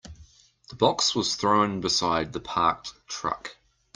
[0.71, 3.57] The box was thrown beside the parked truck.